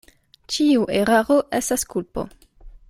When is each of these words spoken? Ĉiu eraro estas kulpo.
Ĉiu 0.53 0.87
eraro 1.01 1.39
estas 1.61 1.87
kulpo. 1.93 2.29